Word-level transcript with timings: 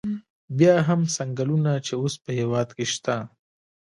بیا 0.57 0.75
هم 0.87 1.01
څنګلونه 1.15 1.71
چې 1.85 1.93
اوس 2.01 2.13
په 2.23 2.29
هېواد 2.39 2.69
کې 2.77 2.85
شته. 2.93 3.15